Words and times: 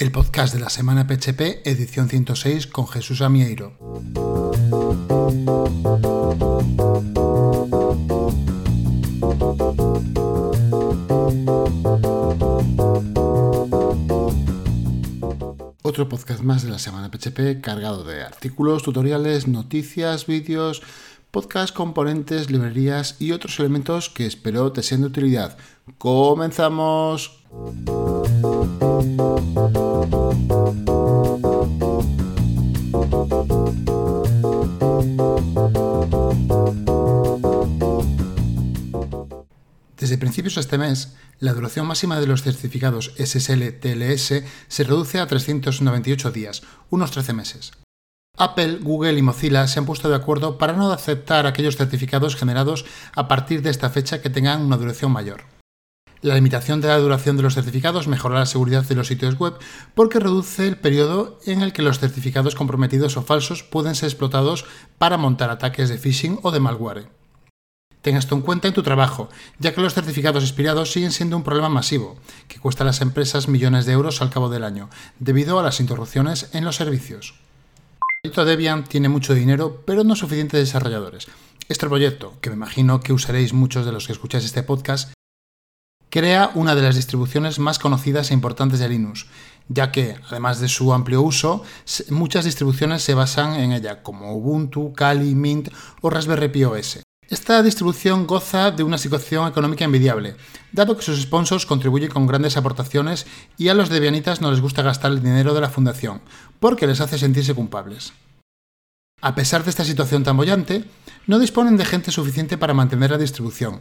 el 0.00 0.10
podcast 0.10 0.54
de 0.54 0.60
la 0.60 0.70
semana 0.70 1.06
PHP, 1.06 1.60
edición 1.66 2.08
106, 2.08 2.66
con 2.66 2.88
Jesús 2.88 3.20
Amieiro. 3.20 3.76
Otro 15.82 16.08
podcast 16.08 16.40
más 16.42 16.62
de 16.62 16.70
la 16.70 16.78
semana 16.78 17.10
PHP 17.10 17.60
cargado 17.60 18.02
de 18.04 18.22
artículos, 18.22 18.82
tutoriales, 18.82 19.48
noticias, 19.48 20.26
vídeos, 20.26 20.80
podcast, 21.30 21.76
componentes, 21.76 22.50
librerías 22.50 23.16
y 23.20 23.32
otros 23.32 23.60
elementos 23.60 24.08
que 24.08 24.24
espero 24.24 24.72
te 24.72 24.82
sean 24.82 25.02
de 25.02 25.08
utilidad. 25.08 25.58
¡Comenzamos! 25.98 27.44
Principios 40.20 40.54
de 40.54 40.60
este 40.60 40.78
mes, 40.78 41.16
la 41.40 41.52
duración 41.52 41.88
máxima 41.88 42.20
de 42.20 42.28
los 42.28 42.42
certificados 42.42 43.12
SSL-TLS 43.16 44.44
se 44.68 44.84
reduce 44.84 45.18
a 45.18 45.26
398 45.26 46.30
días, 46.30 46.62
unos 46.90 47.10
13 47.10 47.32
meses. 47.32 47.72
Apple, 48.38 48.78
Google 48.80 49.18
y 49.18 49.22
Mozilla 49.22 49.66
se 49.66 49.80
han 49.80 49.86
puesto 49.86 50.08
de 50.08 50.14
acuerdo 50.14 50.56
para 50.56 50.72
no 50.72 50.92
aceptar 50.92 51.46
aquellos 51.46 51.76
certificados 51.76 52.36
generados 52.36 52.86
a 53.14 53.26
partir 53.26 53.62
de 53.62 53.70
esta 53.70 53.90
fecha 53.90 54.22
que 54.22 54.30
tengan 54.30 54.62
una 54.62 54.76
duración 54.76 55.10
mayor. 55.10 55.42
La 56.22 56.34
limitación 56.34 56.80
de 56.80 56.88
la 56.88 56.98
duración 56.98 57.36
de 57.36 57.42
los 57.42 57.54
certificados 57.54 58.06
mejora 58.06 58.38
la 58.38 58.46
seguridad 58.46 58.84
de 58.84 58.94
los 58.94 59.08
sitios 59.08 59.38
web 59.38 59.54
porque 59.94 60.20
reduce 60.20 60.68
el 60.68 60.76
periodo 60.76 61.38
en 61.46 61.62
el 61.62 61.72
que 61.72 61.82
los 61.82 61.98
certificados 61.98 62.54
comprometidos 62.54 63.16
o 63.16 63.22
falsos 63.22 63.62
pueden 63.62 63.94
ser 63.94 64.10
explotados 64.10 64.66
para 64.98 65.16
montar 65.16 65.50
ataques 65.50 65.88
de 65.88 65.98
phishing 65.98 66.38
o 66.42 66.50
de 66.50 66.60
malware. 66.60 67.19
Ten 68.02 68.16
esto 68.16 68.34
en 68.34 68.40
cuenta 68.40 68.66
en 68.66 68.74
tu 68.74 68.82
trabajo, 68.82 69.28
ya 69.58 69.74
que 69.74 69.82
los 69.82 69.92
certificados 69.92 70.42
expirados 70.42 70.90
siguen 70.90 71.12
siendo 71.12 71.36
un 71.36 71.42
problema 71.42 71.68
masivo, 71.68 72.16
que 72.48 72.58
cuesta 72.58 72.82
a 72.82 72.86
las 72.86 73.02
empresas 73.02 73.46
millones 73.46 73.84
de 73.84 73.92
euros 73.92 74.22
al 74.22 74.30
cabo 74.30 74.48
del 74.48 74.64
año, 74.64 74.88
debido 75.18 75.58
a 75.58 75.62
las 75.62 75.80
interrupciones 75.80 76.48
en 76.54 76.64
los 76.64 76.76
servicios. 76.76 77.34
El 78.22 78.30
proyecto 78.30 78.44
Debian 78.44 78.84
tiene 78.84 79.08
mucho 79.08 79.34
dinero, 79.34 79.82
pero 79.86 80.04
no 80.04 80.16
suficientes 80.16 80.60
desarrolladores. 80.60 81.26
Este 81.68 81.86
proyecto, 81.86 82.34
que 82.40 82.50
me 82.50 82.56
imagino 82.56 83.00
que 83.00 83.12
usaréis 83.12 83.52
muchos 83.52 83.84
de 83.84 83.92
los 83.92 84.06
que 84.06 84.12
escucháis 84.12 84.44
este 84.44 84.62
podcast, 84.62 85.12
crea 86.08 86.50
una 86.54 86.74
de 86.74 86.82
las 86.82 86.96
distribuciones 86.96 87.58
más 87.58 87.78
conocidas 87.78 88.30
e 88.30 88.34
importantes 88.34 88.80
de 88.80 88.88
Linux, 88.88 89.26
ya 89.68 89.92
que, 89.92 90.16
además 90.28 90.58
de 90.60 90.68
su 90.68 90.92
amplio 90.92 91.22
uso, 91.22 91.62
muchas 92.08 92.44
distribuciones 92.44 93.02
se 93.02 93.14
basan 93.14 93.54
en 93.54 93.72
ella, 93.72 94.02
como 94.02 94.34
Ubuntu, 94.34 94.92
Kali, 94.94 95.34
Mint 95.34 95.68
o 96.00 96.10
Raspberry 96.10 96.48
Pi 96.48 96.64
OS. 96.64 97.00
Esta 97.30 97.62
distribución 97.62 98.26
goza 98.26 98.72
de 98.72 98.82
una 98.82 98.98
situación 98.98 99.46
económica 99.46 99.84
envidiable, 99.84 100.34
dado 100.72 100.96
que 100.96 101.04
sus 101.04 101.22
sponsors 101.22 101.64
contribuyen 101.64 102.10
con 102.10 102.26
grandes 102.26 102.56
aportaciones 102.56 103.24
y 103.56 103.68
a 103.68 103.74
los 103.74 103.88
debianitas 103.88 104.40
no 104.40 104.50
les 104.50 104.60
gusta 104.60 104.82
gastar 104.82 105.12
el 105.12 105.22
dinero 105.22 105.54
de 105.54 105.60
la 105.60 105.70
fundación, 105.70 106.22
porque 106.58 106.88
les 106.88 107.00
hace 107.00 107.18
sentirse 107.18 107.54
culpables. 107.54 108.14
A 109.20 109.36
pesar 109.36 109.62
de 109.62 109.70
esta 109.70 109.84
situación 109.84 110.24
tan 110.24 110.36
bollante, 110.36 110.86
no 111.28 111.38
disponen 111.38 111.76
de 111.76 111.84
gente 111.84 112.10
suficiente 112.10 112.58
para 112.58 112.74
mantener 112.74 113.12
la 113.12 113.18
distribución. 113.18 113.80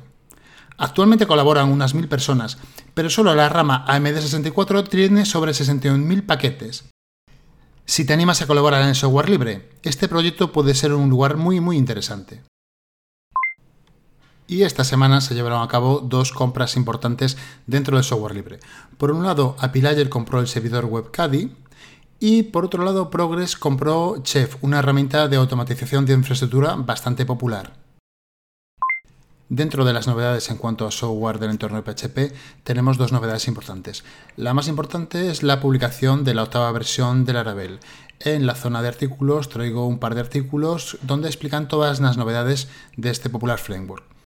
Actualmente 0.78 1.26
colaboran 1.26 1.72
unas 1.72 1.96
mil 1.96 2.08
personas, 2.08 2.60
pero 2.94 3.10
solo 3.10 3.34
la 3.34 3.50
rama 3.50 3.84
AMD64 3.88 4.88
tiene 4.88 5.26
sobre 5.26 5.54
61.000 5.54 6.24
paquetes. 6.28 6.86
Si 7.84 8.06
te 8.06 8.14
animas 8.14 8.44
a 8.44 8.46
colaborar 8.46 8.84
en 8.84 8.90
el 8.90 8.96
software 8.96 9.28
libre, 9.28 9.72
este 9.82 10.08
proyecto 10.08 10.52
puede 10.52 10.76
ser 10.76 10.94
un 10.94 11.10
lugar 11.10 11.36
muy 11.36 11.60
muy 11.60 11.78
interesante 11.78 12.44
y 14.50 14.64
esta 14.64 14.84
semana 14.84 15.22
se 15.22 15.36
llevaron 15.36 15.62
a 15.62 15.68
cabo 15.68 16.00
dos 16.00 16.34
compras 16.34 16.76
importantes 16.76 17.38
dentro 17.68 17.96
del 17.96 18.04
software 18.04 18.34
libre. 18.34 18.60
Por 18.98 19.12
un 19.12 19.24
lado, 19.24 19.56
Apilayer 19.60 20.10
compró 20.10 20.40
el 20.40 20.48
servidor 20.48 20.86
WebCaddy 20.86 21.56
y 22.20 22.44
por 22.44 22.66
otro 22.66 22.84
lado, 22.84 23.12
Progress 23.12 23.56
compró 23.56 24.18
Chef, 24.24 24.58
una 24.62 24.80
herramienta 24.80 25.28
de 25.28 25.38
automatización 25.38 26.06
de 26.06 26.14
infraestructura 26.14 26.76
bastante 26.76 27.26
popular. 27.26 27.74
Dentro 29.48 29.86
de 29.86 29.94
las 29.94 30.08
novedades 30.08 30.50
en 30.50 30.58
cuanto 30.58 30.86
a 30.86 30.92
software 30.92 31.40
del 31.40 31.52
entorno 31.52 31.82
de 31.82 31.84
PHP, 31.84 32.36
tenemos 32.64 32.98
dos 32.98 33.12
novedades 33.12 33.48
importantes. 33.48 34.04
La 34.36 34.54
más 34.54 34.68
importante 34.68 35.30
es 35.30 35.44
la 35.44 35.60
publicación 35.60 36.24
de 36.24 36.34
la 36.34 36.44
octava 36.44 36.72
versión 36.72 37.24
de 37.24 37.34
Laravel. 37.34 37.80
En 38.20 38.46
la 38.46 38.56
zona 38.56 38.82
de 38.82 38.90
artículos 38.90 39.50
traigo 39.50 39.88
un 39.88 40.00
par 40.00 40.14
de 40.14 40.22
artículos 40.22 40.98
donde 41.04 41.30
explican 41.30 41.68
todas 41.68 42.00
las 42.00 42.18
novedades 42.18 42.68
de 42.98 43.10
este 43.10 43.30
popular 43.30 43.60
framework. 43.60 44.19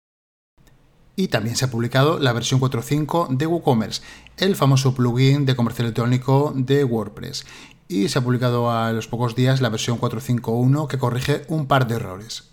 Y 1.15 1.29
también 1.29 1.57
se 1.57 1.67
ha 1.67 1.71
publicado 1.71 2.19
la 2.19 2.33
versión 2.33 2.61
4.5 2.61 3.37
de 3.37 3.47
WooCommerce, 3.47 4.03
el 4.39 4.57
famoso 4.57 4.95
plugin 4.95 5.45
de 5.45 5.55
comercio 5.55 5.85
electrónico 5.85 6.53
de 6.57 6.85
WordPress. 6.85 7.45
Y 7.87 8.09
se 8.09 8.19
ha 8.19 8.23
publicado 8.23 8.71
a 8.71 8.93
los 8.93 9.09
pocos 9.09 9.35
días 9.35 9.61
la 9.61 9.69
versión 9.69 10.01
4.5.1 10.01 10.89
que 10.89 10.99
corrige 10.99 11.45
un 11.49 11.67
par 11.67 11.87
de 11.87 11.97
errores. 11.97 12.53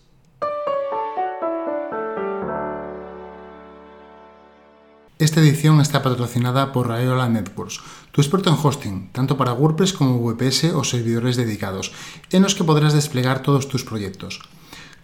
Esta 5.19 5.41
edición 5.41 5.81
está 5.81 6.01
patrocinada 6.01 6.71
por 6.71 6.87
Rayola 6.87 7.27
Networks, 7.27 7.81
tu 8.13 8.21
experto 8.21 8.49
en 8.49 8.55
hosting, 8.61 9.09
tanto 9.11 9.35
para 9.35 9.51
WordPress 9.51 9.91
como 9.91 10.17
VPS 10.17 10.71
o 10.73 10.85
servidores 10.85 11.35
dedicados, 11.35 11.91
en 12.31 12.41
los 12.41 12.55
que 12.55 12.63
podrás 12.63 12.93
desplegar 12.93 13.41
todos 13.41 13.67
tus 13.67 13.83
proyectos. 13.83 14.39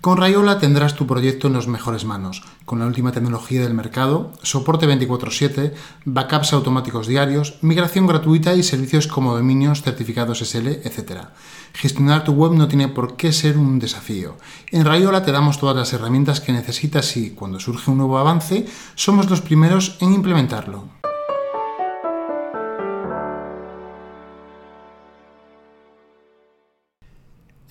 Con 0.05 0.17
Rayola 0.17 0.59
tendrás 0.59 0.93
tu 0.93 1.07
proyecto 1.07 1.47
en 1.47 1.53
las 1.53 1.65
mejores 1.65 2.05
manos, 2.05 2.43
con 2.65 2.77
la 2.77 2.85
última 2.85 3.11
tecnología 3.11 3.63
del 3.63 3.73
mercado, 3.73 4.33
soporte 4.43 4.85
24/7, 4.85 5.73
backups 6.05 6.53
automáticos 6.53 7.07
diarios, 7.07 7.57
migración 7.61 8.05
gratuita 8.05 8.53
y 8.53 8.61
servicios 8.61 9.07
como 9.07 9.35
dominios, 9.35 9.81
certificados 9.81 10.43
SL, 10.43 10.67
etc. 10.83 11.29
Gestionar 11.73 12.23
tu 12.23 12.33
web 12.33 12.53
no 12.53 12.67
tiene 12.67 12.87
por 12.87 13.15
qué 13.15 13.33
ser 13.33 13.57
un 13.57 13.79
desafío. 13.79 14.37
En 14.69 14.85
Rayola 14.85 15.25
te 15.25 15.31
damos 15.31 15.57
todas 15.57 15.75
las 15.75 15.91
herramientas 15.91 16.39
que 16.39 16.53
necesitas 16.53 17.17
y, 17.17 17.31
cuando 17.31 17.59
surge 17.59 17.89
un 17.89 17.97
nuevo 17.97 18.19
avance, 18.19 18.67
somos 18.93 19.27
los 19.27 19.41
primeros 19.41 19.97
en 20.01 20.13
implementarlo. 20.13 20.83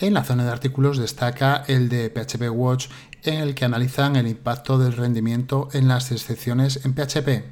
En 0.00 0.12
la 0.12 0.24
zona 0.24 0.44
de 0.44 0.50
artículos 0.50 0.98
destaca 0.98 1.62
el 1.68 1.88
de 1.88 2.10
PHP 2.10 2.50
Watch 2.50 2.88
en 3.22 3.34
el 3.34 3.54
que 3.54 3.64
analizan 3.64 4.16
el 4.16 4.26
impacto 4.26 4.76
del 4.76 4.92
rendimiento 4.92 5.68
en 5.72 5.86
las 5.86 6.10
excepciones 6.10 6.84
en 6.84 6.94
PHP. 6.94 7.44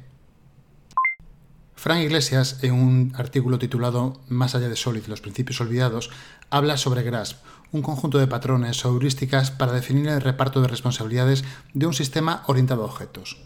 Frank 1.73 2.01
Iglesias, 2.01 2.59
en 2.61 2.73
un 2.73 3.13
artículo 3.15 3.59
titulado 3.59 4.21
Más 4.27 4.55
allá 4.55 4.67
de 4.67 4.75
Solid, 4.75 5.05
los 5.07 5.21
principios 5.21 5.61
olvidados, 5.61 6.11
habla 6.49 6.75
sobre 6.77 7.03
GRASP, 7.03 7.43
un 7.71 7.81
conjunto 7.81 8.19
de 8.19 8.27
patrones 8.27 8.85
o 8.85 8.89
heurísticas 8.89 9.51
para 9.51 9.71
definir 9.71 10.07
el 10.09 10.21
reparto 10.21 10.61
de 10.61 10.67
responsabilidades 10.67 11.45
de 11.73 11.87
un 11.87 11.93
sistema 11.93 12.43
orientado 12.47 12.83
a 12.83 12.87
objetos. 12.87 13.37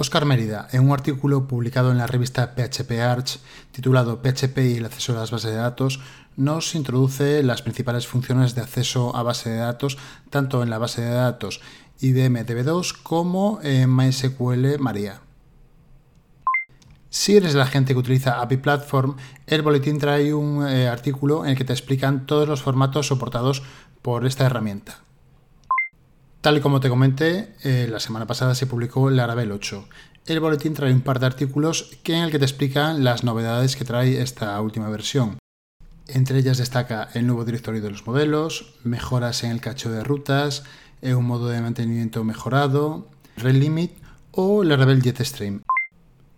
Oscar 0.00 0.24
Mérida, 0.24 0.66
en 0.72 0.86
un 0.86 0.92
artículo 0.92 1.46
publicado 1.46 1.90
en 1.92 1.98
la 1.98 2.06
revista 2.06 2.54
PHP 2.54 2.92
Arch, 3.02 3.38
titulado 3.70 4.22
PHP 4.22 4.58
y 4.58 4.76
el 4.78 4.86
acceso 4.86 5.12
a 5.12 5.20
las 5.20 5.30
bases 5.30 5.50
de 5.50 5.58
datos, 5.58 6.00
nos 6.40 6.74
introduce 6.74 7.42
las 7.42 7.60
principales 7.60 8.06
funciones 8.06 8.54
de 8.54 8.62
acceso 8.62 9.14
a 9.14 9.22
base 9.22 9.50
de 9.50 9.58
datos, 9.58 9.98
tanto 10.30 10.62
en 10.62 10.70
la 10.70 10.78
base 10.78 11.02
de 11.02 11.10
datos 11.10 11.60
IBM 12.00 12.46
DB2 12.46 13.02
como 13.02 13.60
en 13.62 13.94
MySQL 13.94 14.78
Maria. 14.78 15.20
Si 17.10 17.36
eres 17.36 17.54
la 17.54 17.66
gente 17.66 17.92
que 17.92 17.98
utiliza 17.98 18.40
API 18.40 18.56
Platform, 18.56 19.16
el 19.46 19.62
boletín 19.62 19.98
trae 19.98 20.32
un 20.32 20.66
eh, 20.66 20.88
artículo 20.88 21.44
en 21.44 21.50
el 21.50 21.56
que 21.58 21.64
te 21.64 21.74
explican 21.74 22.24
todos 22.24 22.48
los 22.48 22.62
formatos 22.62 23.08
soportados 23.08 23.62
por 24.00 24.24
esta 24.24 24.46
herramienta. 24.46 25.00
Tal 26.40 26.56
y 26.56 26.60
como 26.60 26.80
te 26.80 26.88
comenté, 26.88 27.54
eh, 27.64 27.86
la 27.90 28.00
semana 28.00 28.26
pasada 28.26 28.54
se 28.54 28.66
publicó 28.66 29.10
el 29.10 29.16
Laravel 29.16 29.52
8. 29.52 29.88
El 30.24 30.40
boletín 30.40 30.72
trae 30.72 30.92
un 30.92 31.02
par 31.02 31.20
de 31.20 31.26
artículos 31.26 31.90
que 32.02 32.14
en 32.14 32.22
el 32.22 32.30
que 32.30 32.38
te 32.38 32.46
explican 32.46 33.04
las 33.04 33.24
novedades 33.24 33.76
que 33.76 33.84
trae 33.84 34.22
esta 34.22 34.58
última 34.62 34.88
versión. 34.88 35.39
Entre 36.14 36.38
ellas 36.38 36.58
destaca 36.58 37.08
el 37.14 37.26
nuevo 37.26 37.44
directorio 37.44 37.80
de 37.80 37.90
los 37.90 38.06
modelos, 38.06 38.74
mejoras 38.84 39.44
en 39.44 39.50
el 39.50 39.60
cacho 39.60 39.90
de 39.90 40.04
rutas, 40.04 40.64
eh, 41.02 41.14
un 41.14 41.26
modo 41.26 41.48
de 41.48 41.60
mantenimiento 41.60 42.24
mejorado, 42.24 43.08
Relimit 43.36 43.92
o 44.32 44.64
Laravel 44.64 45.02
Jetstream. 45.02 45.62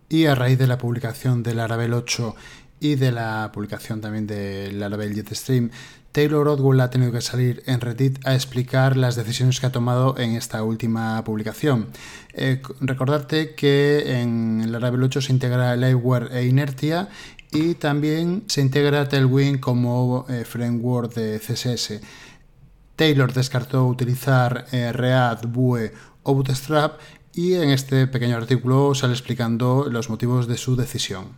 Y 0.09 0.25
a 0.25 0.35
raíz 0.35 0.57
de 0.57 0.67
la 0.67 0.77
publicación 0.77 1.43
del 1.43 1.57
Laravel 1.57 1.93
8 1.93 2.35
y 2.79 2.95
de 2.95 3.11
la 3.11 3.51
publicación 3.53 4.01
también 4.01 4.27
del 4.27 4.79
Laravel 4.79 5.15
Jetstream, 5.15 5.71
Taylor 6.13 6.47
Otwell 6.47 6.79
ha 6.81 6.91
tenido 6.91 7.11
que 7.11 7.21
salir 7.21 7.63
en 7.65 7.81
Reddit 7.81 8.25
a 8.25 8.35
explicar 8.35 8.97
las 8.97 9.15
decisiones 9.15 9.59
que 9.59 9.65
ha 9.65 9.71
tomado 9.71 10.15
en 10.19 10.35
esta 10.35 10.61
última 10.61 11.23
publicación. 11.23 11.87
Eh, 12.33 12.61
recordarte 12.81 13.55
que 13.55 14.21
en 14.21 14.71
Laravel 14.71 15.01
8 15.01 15.21
se 15.21 15.31
integra 15.31 15.75
Liveware 15.75 16.37
e 16.37 16.45
Inertia 16.45 17.09
y 17.53 17.75
también 17.75 18.43
se 18.47 18.61
integra 18.61 19.07
Tailwind 19.07 19.59
como 19.59 20.25
eh, 20.27 20.43
framework 20.43 21.13
de 21.13 21.39
CSS. 21.39 22.01
Taylor 22.95 23.31
descartó 23.31 23.85
utilizar 23.85 24.65
eh, 24.71 24.91
React, 24.91 25.45
Vue 25.47 25.93
o 26.23 26.33
Bootstrap 26.33 26.99
y 27.33 27.53
en 27.55 27.69
este 27.69 28.07
pequeño 28.07 28.37
artículo 28.37 28.95
sale 28.95 29.13
explicando 29.13 29.87
los 29.89 30.09
motivos 30.09 30.47
de 30.47 30.57
su 30.57 30.75
decisión. 30.75 31.33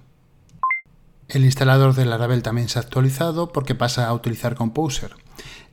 El 1.27 1.44
instalador 1.44 1.95
de 1.95 2.06
Laravel 2.06 2.44
también 2.44 2.69
se 2.69 2.79
ha 2.79 2.83
actualizado 2.83 3.51
porque 3.51 3.75
pasa 3.75 4.07
a 4.07 4.13
utilizar 4.13 4.56
Composer. 4.56 5.15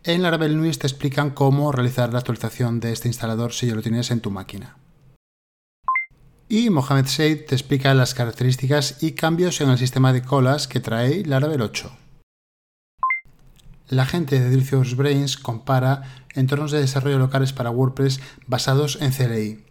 En 0.03 0.23
Laravel 0.23 0.61
News 0.61 0.79
te 0.79 0.87
explican 0.87 1.31
cómo 1.31 1.71
realizar 1.71 2.13
la 2.13 2.19
actualización 2.19 2.81
de 2.81 2.93
este 2.93 3.09
instalador 3.09 3.53
si 3.53 3.67
ya 3.67 3.75
lo 3.75 3.83
tienes 3.83 4.11
en 4.11 4.21
tu 4.21 4.31
máquina. 4.31 4.77
Y 6.55 6.69
Mohamed 6.69 7.07
Said 7.07 7.47
te 7.47 7.55
explica 7.55 7.95
las 7.95 8.13
características 8.13 9.03
y 9.03 9.13
cambios 9.13 9.63
en 9.63 9.71
el 9.71 9.79
sistema 9.79 10.13
de 10.13 10.21
colas 10.21 10.69
que 10.69 10.81
trae 10.81 11.25
Laravel 11.25 11.63
8. 11.63 11.91
La 13.89 14.05
gente 14.05 14.39
de 14.39 14.51
Delicious 14.51 14.95
Brains 14.95 15.39
compara 15.39 16.03
entornos 16.35 16.71
de 16.71 16.81
desarrollo 16.81 17.19
locales 17.19 17.55
para 17.55 17.71
WordPress 17.71 18.21
basados 18.47 18.99
en 19.01 19.13
CLI. 19.13 19.65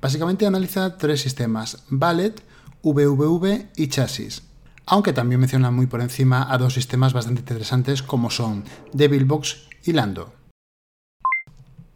Básicamente 0.00 0.46
analiza 0.46 0.98
tres 0.98 1.20
sistemas, 1.20 1.82
Ballet, 1.88 2.40
VVV 2.84 3.70
y 3.74 3.88
Chasis 3.88 4.44
aunque 4.86 5.12
también 5.12 5.40
menciona 5.40 5.70
muy 5.70 5.86
por 5.86 6.00
encima 6.00 6.52
a 6.52 6.58
dos 6.58 6.74
sistemas 6.74 7.12
bastante 7.12 7.40
interesantes 7.40 8.02
como 8.02 8.30
son 8.30 8.64
Devilbox 8.92 9.68
y 9.84 9.92
Lando. 9.92 10.39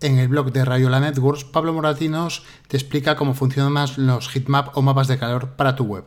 En 0.04 0.18
el 0.18 0.28
blog 0.28 0.52
de 0.52 0.66
Rayola 0.66 1.00
Networks, 1.00 1.44
Pablo 1.44 1.72
Moratinos 1.72 2.42
te 2.68 2.76
explica 2.76 3.16
cómo 3.16 3.32
funcionan 3.32 3.88
los 3.96 4.28
heatmap 4.28 4.76
o 4.76 4.82
mapas 4.82 5.08
de 5.08 5.16
calor 5.16 5.56
para 5.56 5.76
tu 5.76 5.84
web. 5.84 6.04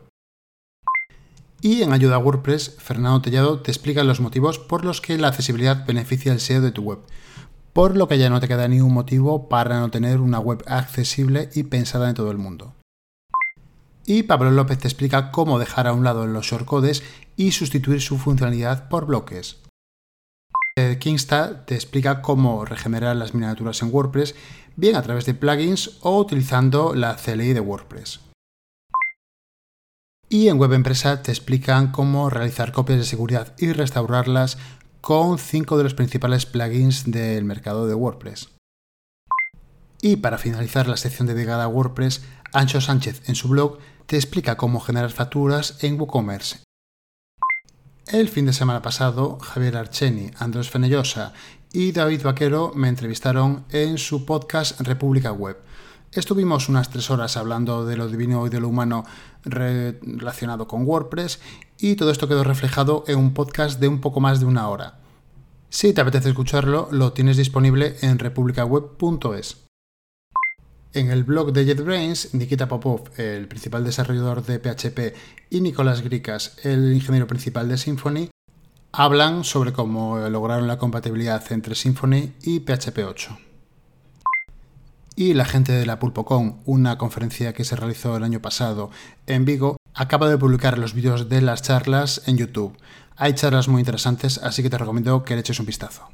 Y 1.62 1.82
en 1.82 1.92
Ayuda 1.92 2.18
a 2.18 2.20
WordPress, 2.20 2.76
Fernando 2.78 3.24
Tellado 3.24 3.60
te 3.62 3.72
explica 3.72 4.04
los 4.04 4.20
motivos 4.20 4.60
por 4.60 4.86
los 4.86 5.02
que 5.02 5.18
la 5.18 5.30
accesibilidad 5.30 5.84
beneficia 5.84 6.32
el 6.32 6.42
SEO 6.42 6.62
de 6.62 6.72
tu 6.72 6.84
web, 6.84 7.00
por 7.74 7.98
lo 7.98 8.08
que 8.08 8.20
ya 8.20 8.30
no 8.30 8.40
te 8.40 8.48
queda 8.48 8.68
ningún 8.68 8.94
motivo 8.94 9.50
para 9.50 9.80
no 9.80 9.90
tener 9.90 10.20
una 10.20 10.38
web 10.38 10.64
accesible 10.68 11.50
y 11.56 11.64
pensada 11.64 12.08
en 12.08 12.14
todo 12.14 12.30
el 12.30 12.38
mundo. 12.38 12.76
Y 14.06 14.22
Pablo 14.22 14.52
López 14.52 14.78
te 14.78 14.88
explica 14.88 15.32
cómo 15.32 15.58
dejar 15.58 15.88
a 15.88 15.94
un 15.94 16.04
lado 16.04 16.28
los 16.28 16.46
shortcodes 16.46 17.02
y 17.36 17.50
sustituir 17.50 18.02
su 18.02 18.20
funcionalidad 18.20 18.90
por 18.90 19.08
bloques. 19.08 19.58
Kingsta 21.00 21.66
te 21.66 21.76
explica 21.76 22.22
cómo 22.22 22.64
regenerar 22.64 23.16
las 23.16 23.34
miniaturas 23.34 23.82
en 23.82 23.92
WordPress, 23.92 24.36
bien 24.76 24.96
a 24.96 25.02
través 25.02 25.26
de 25.26 25.34
plugins 25.34 25.98
o 26.02 26.20
utilizando 26.20 26.94
la 26.94 27.16
CLI 27.16 27.54
de 27.54 27.60
WordPress. 27.60 28.20
Y 30.30 30.50
en 30.50 30.60
Web 30.60 30.74
Empresa 30.74 31.24
te 31.24 31.32
explican 31.32 31.92
cómo 31.92 32.30
realizar 32.30 32.72
copias 32.72 33.00
de 33.00 33.06
seguridad 33.06 33.56
y 33.58 33.72
restaurarlas 33.72 34.58
con 35.02 35.40
cinco 35.40 35.78
de 35.78 35.84
los 35.84 35.94
principales 35.94 36.46
plugins 36.46 37.10
del 37.10 37.44
mercado 37.46 37.88
de 37.88 37.96
WordPress. 37.96 38.50
Y 40.02 40.18
para 40.18 40.38
finalizar 40.38 40.88
la 40.88 40.98
sección 40.98 41.28
dedicada 41.28 41.64
a 41.64 41.70
WordPress, 41.70 42.22
Ancho 42.54 42.82
Sánchez 42.82 43.28
en 43.28 43.36
su 43.36 43.48
blog 43.48 43.80
te 44.06 44.16
explica 44.16 44.58
cómo 44.58 44.80
generar 44.80 45.12
facturas 45.12 45.84
en 45.84 46.00
WooCommerce. 46.00 46.67
El 48.08 48.30
fin 48.30 48.46
de 48.46 48.54
semana 48.54 48.82
pasado, 48.82 49.38
Javier 49.38 49.76
Archeni, 49.76 50.32
Andrés 50.40 50.70
Fenellosa 50.70 51.34
y 51.74 51.92
David 51.92 52.24
Vaquero 52.24 52.72
me 52.74 52.88
entrevistaron 52.88 53.66
en 53.70 53.98
su 53.98 54.26
podcast 54.26 54.80
República 54.80 55.34
Web. 55.34 55.58
Estuvimos 56.14 56.70
unas 56.70 56.90
tres 56.90 57.10
horas 57.10 57.36
hablando 57.36 57.86
de 57.86 57.98
lo 57.98 58.08
divino 58.08 58.48
y 58.48 58.50
de 58.50 58.62
lo 58.62 58.70
humano 58.70 59.04
relacionado 59.44 60.70
con 60.70 60.88
WordPress 60.88 61.42
y 61.80 61.98
todo 61.98 62.12
esto 62.12 62.30
quedó 62.30 62.46
reflejado 62.46 63.04
en 63.08 63.20
un 63.20 63.34
podcast 63.34 63.78
de 63.82 63.90
un 63.90 64.00
poco 64.00 64.22
más 64.22 64.40
de 64.40 64.46
una 64.46 64.70
hora. 64.70 65.00
Si 65.70 65.92
te 65.92 66.00
apetece 66.00 66.30
escucharlo, 66.30 66.88
lo 66.92 67.12
tienes 67.12 67.36
disponible 67.36 67.98
en 68.00 68.20
republicaweb.es. 68.20 69.67
En 70.98 71.12
el 71.12 71.26
blog 71.26 71.54
de 71.54 71.64
JetBrains, 71.64 72.34
Nikita 72.34 72.68
Popov, 72.68 73.12
el 73.18 73.48
principal 73.48 73.84
desarrollador 73.84 74.44
de 74.44 74.58
PHP, 74.58 75.16
y 75.52 75.62
Nicolás 75.62 76.02
Gricas, 76.02 76.58
el 76.64 76.92
ingeniero 76.92 77.28
principal 77.28 77.70
de 77.70 77.78
Symfony, 77.78 78.32
hablan 78.94 79.44
sobre 79.44 79.74
cómo 79.74 80.18
lograron 80.18 80.66
la 80.66 80.80
compatibilidad 80.80 81.44
entre 81.52 81.76
Symfony 81.76 82.34
y 82.42 82.62
PHP 82.62 82.98
8. 83.08 83.38
Y 85.16 85.36
la 85.36 85.46
gente 85.46 85.72
de 85.72 85.86
la 85.86 86.00
PulpoCon, 86.00 86.62
una 86.66 86.98
conferencia 86.98 87.54
que 87.54 87.64
se 87.64 87.76
realizó 87.76 88.18
el 88.18 88.24
año 88.24 88.42
pasado 88.42 88.90
en 89.28 89.46
Vigo, 89.46 89.78
acaba 89.94 90.28
de 90.28 90.40
publicar 90.40 90.80
los 90.80 90.96
vídeos 90.96 91.30
de 91.30 91.42
las 91.44 91.62
charlas 91.62 92.24
en 92.26 92.38
YouTube. 92.38 92.76
Hay 93.16 93.34
charlas 93.34 93.68
muy 93.68 93.82
interesantes, 93.82 94.40
así 94.40 94.64
que 94.64 94.72
te 94.72 94.80
recomiendo 94.80 95.24
que 95.24 95.36
le 95.36 95.42
eches 95.42 95.60
un 95.60 95.68
vistazo. 95.68 96.10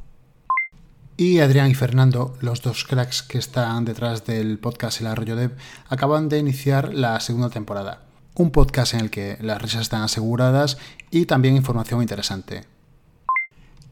Y 1.15 1.39
Adrián 1.39 1.69
y 1.69 1.75
Fernando, 1.75 2.35
los 2.41 2.63
dos 2.63 2.85
cracks 2.85 3.21
que 3.21 3.37
están 3.37 3.85
detrás 3.85 4.25
del 4.25 4.57
podcast 4.57 4.99
El 4.99 5.07
Arroyo 5.07 5.35
Dev, 5.35 5.55
acaban 5.87 6.27
de 6.27 6.39
iniciar 6.39 6.93
la 6.93 7.19
segunda 7.19 7.51
temporada. 7.51 8.01
Un 8.33 8.49
podcast 8.49 8.95
en 8.95 9.01
el 9.01 9.11
que 9.11 9.37
las 9.39 9.61
risas 9.61 9.81
están 9.81 10.01
aseguradas 10.01 10.79
y 11.11 11.25
también 11.27 11.55
información 11.55 12.01
interesante. 12.01 12.65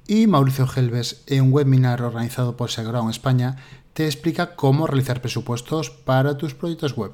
Y 0.08 0.26
Mauricio 0.26 0.66
Gelbes, 0.66 1.22
en 1.28 1.44
un 1.44 1.54
webinar 1.54 2.02
organizado 2.02 2.58
por 2.58 2.72
en 2.76 3.10
España, 3.12 3.58
te 3.94 4.08
explica 4.08 4.56
cómo 4.56 4.88
realizar 4.88 5.22
presupuestos 5.22 5.92
para 5.92 6.38
tus 6.38 6.56
proyectos 6.56 6.96
web. 6.96 7.12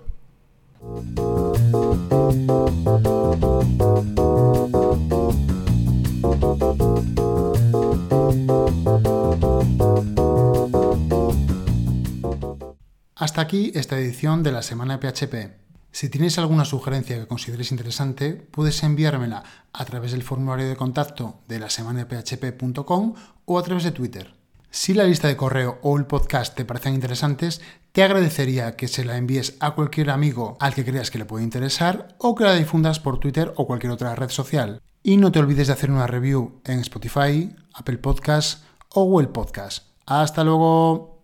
Hasta 13.38 13.46
aquí 13.46 13.72
esta 13.76 14.00
edición 14.00 14.42
de 14.42 14.52
la 14.52 14.64
semana 14.64 14.98
de 14.98 15.12
PHP. 15.12 15.60
Si 15.92 16.10
tienes 16.10 16.40
alguna 16.40 16.66
sugerencia 16.66 17.20
que 17.20 17.28
consideres 17.28 17.70
interesante, 17.70 18.34
puedes 18.34 18.82
enviármela 18.82 19.44
a 19.74 19.86
través 19.86 20.14
del 20.14 20.24
formulario 20.24 20.68
de 20.68 20.76
contacto 20.76 21.42
de 21.48 21.60
la 21.60 21.70
semana 21.70 22.08
php.com 22.08 23.14
o 23.46 23.60
a 23.60 23.62
través 23.62 23.84
de 23.84 23.92
Twitter. 23.92 24.34
Si 24.72 24.96
la 24.96 25.04
lista 25.04 25.28
de 25.28 25.38
correo 25.38 25.78
o 25.84 26.00
el 26.00 26.08
podcast 26.08 26.56
te 26.56 26.66
parecen 26.66 26.96
interesantes, 26.96 27.62
te 27.92 28.02
agradecería 28.02 28.76
que 28.76 28.88
se 28.88 29.06
la 29.06 29.18
envíes 29.18 29.56
a 29.60 29.76
cualquier 29.76 30.10
amigo 30.10 30.58
al 30.60 30.74
que 30.74 30.84
creas 30.84 31.12
que 31.12 31.20
le 31.20 31.26
puede 31.26 31.44
interesar 31.44 32.16
o 32.18 32.34
que 32.34 32.44
la 32.44 32.56
difundas 32.56 33.00
por 33.00 33.20
Twitter 33.20 33.54
o 33.56 33.68
cualquier 33.68 33.92
otra 33.92 34.16
red 34.16 34.30
social. 34.30 34.82
Y 35.04 35.18
no 35.18 35.32
te 35.32 35.38
olvides 35.38 35.68
de 35.68 35.74
hacer 35.74 35.92
una 35.92 36.08
review 36.08 36.60
en 36.66 36.80
Spotify, 36.80 37.56
Apple 37.76 38.00
Podcasts 38.00 38.64
o 38.90 39.04
Google 39.04 39.28
Podcast. 39.28 39.86
Hasta 40.08 40.44
luego. 40.44 41.24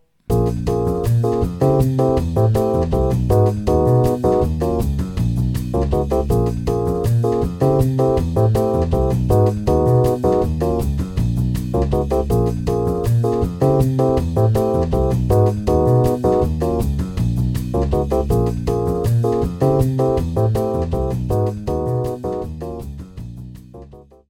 Música 1.84 2.24